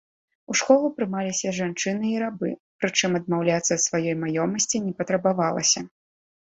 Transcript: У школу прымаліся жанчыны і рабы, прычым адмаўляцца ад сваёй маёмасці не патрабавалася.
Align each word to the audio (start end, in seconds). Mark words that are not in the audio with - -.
У 0.51 0.55
школу 0.61 0.87
прымаліся 0.99 1.53
жанчыны 1.59 2.05
і 2.13 2.17
рабы, 2.25 2.49
прычым 2.81 3.11
адмаўляцца 3.23 3.71
ад 3.77 3.81
сваёй 3.87 4.15
маёмасці 4.27 4.77
не 4.89 4.93
патрабавалася. 5.05 5.79